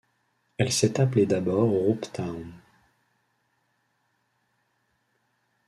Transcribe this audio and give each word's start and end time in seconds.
Elle 0.57 0.71
s’est 0.71 0.99
appelée 0.99 1.27
d’abord 1.27 1.69
Rooptown. 1.69 2.51